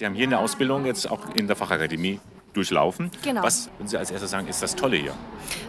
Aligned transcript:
Sie 0.00 0.06
haben 0.06 0.14
hier 0.14 0.24
eine 0.24 0.38
Ausbildung 0.38 0.86
jetzt 0.86 1.10
auch 1.10 1.34
in 1.34 1.46
der 1.46 1.56
Fachakademie 1.56 2.20
durchlaufen. 2.54 3.10
Genau. 3.22 3.42
Was 3.42 3.68
würden 3.76 3.86
Sie 3.86 3.98
als 3.98 4.10
erstes 4.10 4.30
sagen, 4.30 4.48
ist 4.48 4.62
das 4.62 4.74
Tolle 4.74 4.96
hier? 4.96 5.12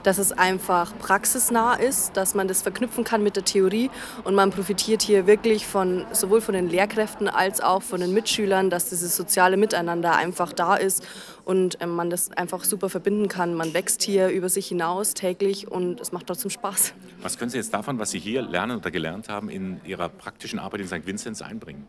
Dass 0.03 0.19
es 0.19 0.31
einfach 0.31 0.97
praxisnah 0.99 1.73
ist, 1.73 2.15
dass 2.15 2.33
man 2.33 2.47
das 2.47 2.61
verknüpfen 2.61 3.03
kann 3.03 3.23
mit 3.23 3.35
der 3.35 3.43
Theorie 3.43 3.89
und 4.23 4.33
man 4.33 4.51
profitiert 4.51 5.01
hier 5.01 5.27
wirklich 5.27 5.67
von 5.67 6.05
sowohl 6.13 6.39
von 6.39 6.53
den 6.53 6.69
Lehrkräften 6.69 7.27
als 7.27 7.59
auch 7.59 7.83
von 7.83 7.99
den 7.99 8.13
Mitschülern, 8.13 8.69
dass 8.69 8.87
dieses 8.87 9.17
soziale 9.17 9.57
Miteinander 9.57 10.15
einfach 10.15 10.53
da 10.53 10.77
ist 10.77 11.05
und 11.43 11.79
ähm, 11.81 11.89
man 11.89 12.09
das 12.09 12.31
einfach 12.31 12.63
super 12.63 12.87
verbinden 12.87 13.27
kann. 13.27 13.53
Man 13.53 13.73
wächst 13.73 14.01
hier 14.01 14.29
über 14.29 14.47
sich 14.47 14.67
hinaus 14.67 15.13
täglich 15.13 15.69
und 15.69 15.99
es 15.99 16.13
macht 16.13 16.27
trotzdem 16.27 16.51
Spaß. 16.51 16.93
Was 17.21 17.37
können 17.37 17.51
Sie 17.51 17.57
jetzt 17.57 17.73
davon, 17.73 17.99
was 17.99 18.11
Sie 18.11 18.19
hier 18.19 18.41
lernen 18.41 18.77
oder 18.77 18.91
gelernt 18.91 19.27
haben, 19.27 19.49
in 19.49 19.81
Ihrer 19.83 20.07
praktischen 20.07 20.57
Arbeit 20.57 20.79
in 20.79 20.87
St. 20.87 21.05
Vinzenz 21.05 21.41
einbringen? 21.41 21.85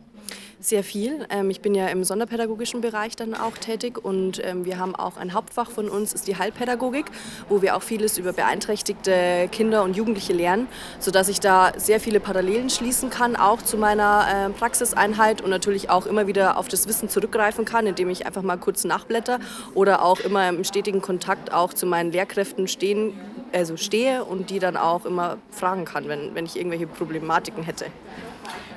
Sehr 0.63 0.85
viel. 0.85 1.25
Ähm, 1.29 1.49
ich 1.49 1.59
bin 1.59 1.75
ja 1.75 1.87
im 1.87 2.05
sonderpädagogischen 2.05 2.79
Bereich 2.79 3.17
dann 3.17 3.33
auch 3.33 3.57
tätig 3.57 4.01
und 4.01 4.41
ähm, 4.45 4.63
wir 4.63 4.79
haben 4.79 4.95
auch 4.95 5.17
ein 5.17 5.33
Hauptfach 5.33 5.69
von 5.69 5.89
uns, 5.89 6.13
ist 6.13 6.25
die 6.25 6.37
Heilpädagogik, 6.37 7.03
wo 7.49 7.61
wir 7.61 7.75
auch 7.75 7.81
vieles 7.81 8.17
über 8.17 8.31
beeinträchtigte 8.31 9.49
Kinder 9.51 9.83
und 9.83 9.97
Jugendliche 9.97 10.31
lernen, 10.31 10.69
sodass 10.99 11.27
ich 11.27 11.41
da 11.41 11.73
sehr 11.75 11.99
viele 11.99 12.21
Parallelen 12.21 12.69
schließen 12.69 13.09
kann, 13.09 13.35
auch 13.35 13.61
zu 13.61 13.75
meiner 13.75 14.25
äh, 14.47 14.49
Praxiseinheit 14.51 15.41
und 15.41 15.49
natürlich 15.49 15.89
auch 15.89 16.05
immer 16.05 16.27
wieder 16.27 16.55
auf 16.55 16.69
das 16.69 16.87
Wissen 16.87 17.09
zurückgreifen 17.09 17.65
kann, 17.65 17.85
indem 17.85 18.09
ich 18.09 18.25
einfach 18.25 18.41
mal 18.41 18.57
kurz 18.57 18.85
nachblätter 18.85 19.39
oder 19.73 20.01
auch 20.01 20.21
immer 20.21 20.47
im 20.47 20.63
stetigen 20.63 21.01
Kontakt 21.01 21.51
auch 21.51 21.73
zu 21.73 21.85
meinen 21.85 22.13
Lehrkräften 22.13 22.69
stehen, 22.69 23.11
also 23.53 23.77
stehe 23.77 24.23
und 24.25 24.49
die 24.49 24.59
dann 24.59 24.77
auch 24.77 25.05
immer 25.05 25.37
fragen 25.51 25.85
kann, 25.85 26.07
wenn, 26.07 26.35
wenn 26.35 26.45
ich 26.45 26.57
irgendwelche 26.57 26.87
Problematiken 26.87 27.63
hätte. 27.63 27.85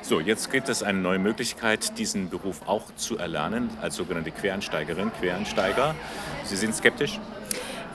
So, 0.03 0.21
jetzt 0.21 0.53
gibt 0.53 0.69
es 0.69 0.85
eine 0.85 0.99
neue 0.99 1.19
Möglichkeit, 1.19 1.99
diesen 1.99 2.31
Beruf 2.31 2.61
auch 2.67 2.95
zu 2.95 3.19
erlernen, 3.19 3.71
als 3.81 3.97
sogenannte 3.97 4.31
Quereinsteigerin, 4.31 5.11
Quereinsteiger. 5.19 5.97
Sie 6.45 6.57
sind 6.57 6.77
skeptisch? 6.77 7.19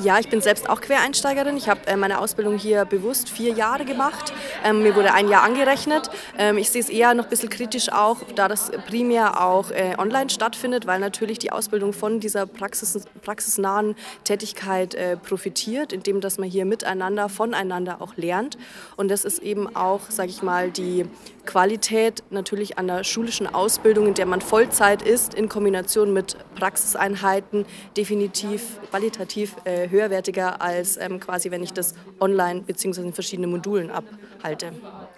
Ja, 0.03 0.17
ich 0.17 0.29
bin 0.29 0.41
selbst 0.41 0.67
auch 0.67 0.81
Quereinsteigerin. 0.81 1.57
Ich 1.57 1.69
habe 1.69 1.85
äh, 1.85 1.95
meine 1.95 2.19
Ausbildung 2.19 2.57
hier 2.57 2.85
bewusst 2.85 3.29
vier 3.29 3.53
Jahre 3.53 3.85
gemacht. 3.85 4.33
Ähm, 4.63 4.81
mir 4.81 4.95
wurde 4.95 5.13
ein 5.13 5.29
Jahr 5.29 5.43
angerechnet. 5.43 6.09
Ähm, 6.39 6.57
ich 6.57 6.71
sehe 6.71 6.81
es 6.81 6.89
eher 6.89 7.13
noch 7.13 7.25
ein 7.25 7.29
bisschen 7.29 7.49
kritisch 7.49 7.91
auch, 7.91 8.17
da 8.35 8.47
das 8.47 8.71
primär 8.87 9.45
auch 9.45 9.69
äh, 9.69 9.93
online 9.99 10.31
stattfindet, 10.31 10.87
weil 10.87 10.99
natürlich 10.99 11.37
die 11.37 11.51
Ausbildung 11.51 11.93
von 11.93 12.19
dieser 12.19 12.47
Praxis, 12.47 13.05
praxisnahen 13.21 13.95
Tätigkeit 14.23 14.95
äh, 14.95 15.17
profitiert, 15.17 15.93
indem 15.93 16.19
dass 16.19 16.39
man 16.39 16.49
hier 16.49 16.65
miteinander, 16.65 17.29
voneinander 17.29 18.01
auch 18.01 18.15
lernt. 18.15 18.57
Und 18.95 19.11
das 19.11 19.23
ist 19.23 19.37
eben 19.39 19.75
auch, 19.75 20.01
sage 20.09 20.29
ich 20.29 20.41
mal, 20.41 20.71
die 20.71 21.05
Qualität 21.45 22.23
natürlich 22.29 22.77
an 22.77 22.87
der 22.87 23.03
schulischen 23.03 23.47
Ausbildung, 23.47 24.07
in 24.07 24.13
der 24.13 24.25
man 24.25 24.41
Vollzeit 24.41 25.01
ist, 25.01 25.33
in 25.33 25.49
Kombination 25.49 26.13
mit 26.13 26.37
Praxiseinheiten 26.55 27.65
definitiv 27.97 28.79
qualitativ 28.89 29.55
äh, 29.63 29.89
höherwertiger 29.91 30.61
als 30.61 30.97
ähm, 30.97 31.19
quasi, 31.19 31.51
wenn 31.51 31.61
ich 31.61 31.73
das 31.73 31.93
online 32.19 32.61
bzw. 32.61 33.01
in 33.01 33.13
verschiedenen 33.13 33.51
Modulen 33.51 33.91
abhalte. 33.91 34.71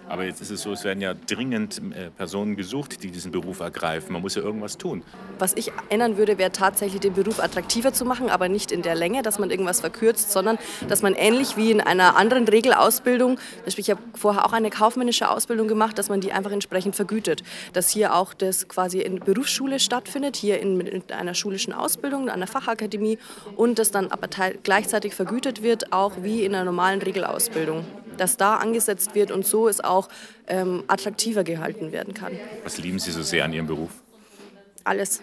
Aber 0.08 0.24
jetzt 0.24 0.42
ist 0.42 0.50
es 0.50 0.62
so, 0.62 0.72
es 0.72 0.84
werden 0.84 1.00
ja 1.00 1.14
dringend 1.14 1.78
äh, 1.78 2.10
Personen 2.10 2.56
gesucht, 2.56 3.02
die 3.02 3.10
diesen 3.10 3.32
Beruf 3.32 3.60
ergreifen. 3.60 4.12
Man 4.12 4.20
muss 4.20 4.34
ja 4.34 4.42
irgendwas 4.42 4.76
tun. 4.76 5.02
Was 5.38 5.54
ich 5.54 5.72
ändern 5.88 6.18
würde, 6.18 6.36
wäre 6.36 6.52
tatsächlich 6.52 7.00
den 7.00 7.14
Beruf 7.14 7.40
attraktiver 7.40 7.92
zu 7.92 8.04
machen, 8.04 8.28
aber 8.28 8.48
nicht 8.48 8.70
in 8.70 8.82
der 8.82 8.94
Länge, 8.94 9.22
dass 9.22 9.38
man 9.38 9.50
irgendwas 9.50 9.80
verkürzt, 9.80 10.30
sondern 10.30 10.58
dass 10.88 11.00
man 11.02 11.14
ähnlich 11.14 11.56
wie 11.56 11.70
in 11.70 11.80
einer 11.80 12.16
anderen 12.16 12.46
Regelausbildung, 12.46 13.38
ich 13.64 13.90
habe 13.90 14.00
vorher 14.14 14.46
auch 14.46 14.52
eine 14.52 14.70
kaufmännische 14.70 15.30
Ausbildung 15.30 15.68
gemacht, 15.68 15.98
dass 15.98 16.08
man 16.08 16.20
die 16.20 16.32
einfach 16.32 16.52
entsprechend 16.52 16.96
vergütet. 16.96 17.42
Dass 17.72 17.88
hier 17.88 18.14
auch 18.14 18.34
das 18.34 18.68
quasi 18.68 19.00
in 19.00 19.20
Berufsschule 19.20 19.80
stattfindet, 19.80 20.36
hier 20.36 20.60
in, 20.60 20.80
in 20.80 21.02
einer 21.12 21.34
schulischen 21.34 21.72
Ausbildung, 21.72 22.28
einer 22.28 22.46
Fachakademie 22.46 23.18
und 23.56 23.78
das 23.78 23.90
dann 23.90 24.08
aber 24.08 24.28
gleichzeitig 24.62 25.14
vergütet 25.14 25.62
wird, 25.62 25.92
auch 25.92 26.12
wie 26.22 26.44
in 26.44 26.54
einer 26.54 26.64
normalen 26.64 27.02
Regelausbildung 27.02 27.84
dass 28.16 28.36
da 28.36 28.56
angesetzt 28.56 29.14
wird 29.14 29.30
und 29.30 29.46
so 29.46 29.68
es 29.68 29.82
auch 29.82 30.08
ähm, 30.46 30.84
attraktiver 30.86 31.44
gehalten 31.44 31.92
werden 31.92 32.14
kann. 32.14 32.38
Was 32.62 32.78
lieben 32.78 32.98
Sie 32.98 33.10
so 33.10 33.22
sehr 33.22 33.44
an 33.44 33.52
Ihrem 33.52 33.66
Beruf? 33.66 33.90
Alles. 34.84 35.22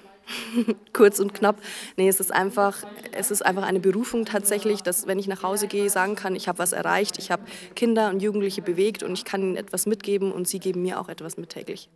Kurz 0.94 1.20
und 1.20 1.34
knapp. 1.34 1.58
Nee, 1.98 2.08
es 2.08 2.20
ist 2.20 2.32
einfach, 2.32 2.78
es 3.12 3.32
ist 3.32 3.46
einfach 3.46 3.64
eine 3.64 3.80
Berufung 3.80 4.26
tatsächlich, 4.26 4.82
dass 4.82 5.08
wenn 5.08 5.20
ich 5.20 5.28
nach 5.28 5.44
Hause 5.44 5.68
gehe, 5.68 5.90
sagen 5.90 6.16
kann, 6.16 6.36
ich 6.36 6.48
habe 6.48 6.60
was 6.60 6.72
erreicht, 6.72 7.18
ich 7.18 7.32
habe 7.32 7.44
Kinder 7.76 8.10
und 8.10 8.22
Jugendliche 8.22 8.62
bewegt 8.62 9.04
und 9.04 9.14
ich 9.14 9.26
kann 9.26 9.42
ihnen 9.42 9.58
etwas 9.58 9.86
mitgeben 9.86 10.32
und 10.32 10.48
sie 10.48 10.60
geben 10.60 10.84
mir 10.84 11.00
auch 11.00 11.10
etwas 11.10 11.38
mit 11.38 11.50
täglich. 11.50 11.90